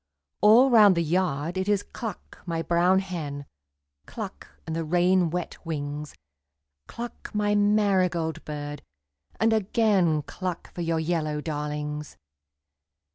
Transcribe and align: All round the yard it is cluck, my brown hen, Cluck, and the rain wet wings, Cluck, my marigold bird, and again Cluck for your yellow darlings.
All 0.41 0.71
round 0.71 0.97
the 0.97 1.03
yard 1.03 1.59
it 1.59 1.69
is 1.69 1.83
cluck, 1.83 2.41
my 2.47 2.63
brown 2.63 2.97
hen, 2.97 3.45
Cluck, 4.07 4.47
and 4.65 4.75
the 4.75 4.83
rain 4.83 5.29
wet 5.29 5.63
wings, 5.63 6.15
Cluck, 6.87 7.29
my 7.35 7.53
marigold 7.53 8.43
bird, 8.43 8.81
and 9.39 9.53
again 9.53 10.23
Cluck 10.23 10.73
for 10.73 10.81
your 10.81 10.99
yellow 10.99 11.39
darlings. 11.39 12.17